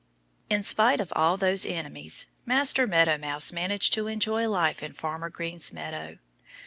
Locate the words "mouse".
3.19-3.51